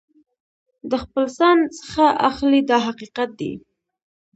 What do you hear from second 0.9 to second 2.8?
خپل ځان څخه اخلي دا